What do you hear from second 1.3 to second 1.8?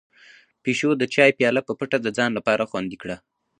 پياله په